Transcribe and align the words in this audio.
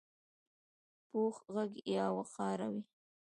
پوخ 1.09 1.35
غږ 1.53 1.71
باوقاره 1.85 2.67
وي 2.73 2.83